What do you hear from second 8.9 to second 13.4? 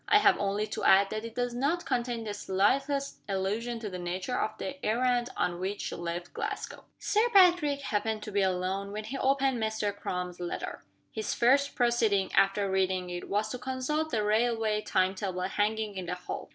when he opened Mr. Crum's letter. His first proceeding, after reading it,